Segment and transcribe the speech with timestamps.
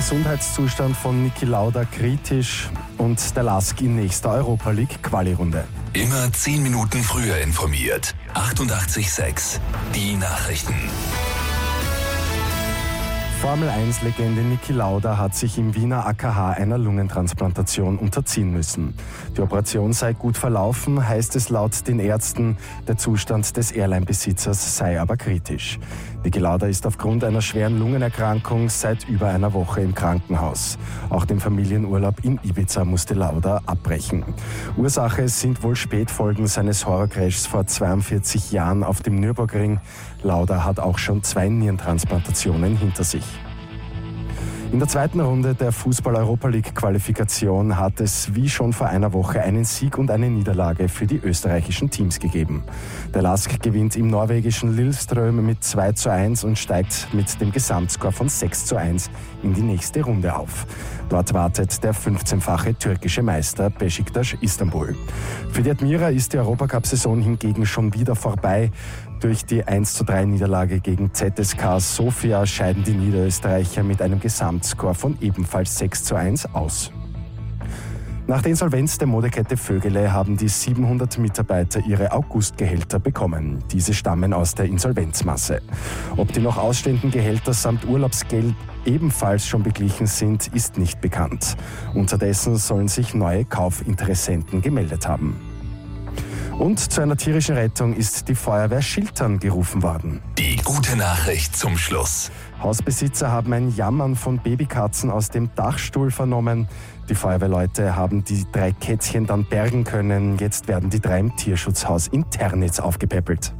[0.00, 5.64] Gesundheitszustand von Niki Lauda kritisch und der Lask in nächster Europa League Quali-Runde.
[5.92, 8.14] Immer 10 Minuten früher informiert.
[8.32, 9.60] 88,6.
[9.94, 10.74] Die Nachrichten.
[13.42, 18.94] Formel-1-Legende Niki Lauda hat sich im Wiener AKH einer Lungentransplantation unterziehen müssen.
[19.34, 22.58] Die Operation sei gut verlaufen, heißt es laut den Ärzten.
[22.86, 25.78] Der Zustand des Airline-Besitzers sei aber kritisch.
[26.22, 30.76] Niki Lauda ist aufgrund einer schweren Lungenerkrankung seit über einer Woche im Krankenhaus.
[31.08, 34.24] Auch den Familienurlaub in Ibiza musste Lauda abbrechen.
[34.76, 39.80] Ursache sind wohl Spätfolgen seines Horrorcrashs vor 42 Jahren auf dem Nürburgring.
[40.22, 43.24] Lauda hat auch schon zwei Nierentransplantationen hinter sich.
[44.72, 49.64] In der zweiten Runde der Fußball-Europa League-Qualifikation hat es wie schon vor einer Woche einen
[49.64, 52.62] Sieg und eine Niederlage für die österreichischen Teams gegeben.
[53.12, 58.12] Der Lask gewinnt im norwegischen Lilleström mit 2 zu 1 und steigt mit dem Gesamtscore
[58.12, 59.10] von 6 zu 1
[59.42, 60.66] in die nächste Runde auf.
[61.08, 64.94] Dort wartet der 15-fache türkische Meister Besiktas Istanbul.
[65.50, 68.70] Für die Admira ist die Europacup-Saison hingegen schon wieder vorbei.
[69.20, 74.94] Durch die 1 zu 3 Niederlage gegen ZSK Sofia scheiden die Niederösterreicher mit einem Gesamtscore
[74.94, 76.90] von ebenfalls 6 zu 1 aus.
[78.26, 83.58] Nach der Insolvenz der Modekette Vögele haben die 700 Mitarbeiter ihre Augustgehälter bekommen.
[83.70, 85.60] Diese stammen aus der Insolvenzmasse.
[86.16, 88.54] Ob die noch ausstehenden Gehälter samt Urlaubsgeld
[88.86, 91.58] ebenfalls schon beglichen sind, ist nicht bekannt.
[91.92, 95.49] Unterdessen sollen sich neue Kaufinteressenten gemeldet haben.
[96.60, 100.20] Und zu einer tierischen Rettung ist die Feuerwehr Schiltern gerufen worden.
[100.36, 102.30] Die gute Nachricht zum Schluss.
[102.62, 106.68] Hausbesitzer haben ein Jammern von Babykatzen aus dem Dachstuhl vernommen.
[107.08, 110.36] Die Feuerwehrleute haben die drei Kätzchen dann bergen können.
[110.36, 113.54] Jetzt werden die drei im Tierschutzhaus in Ternitz aufgepäppelt.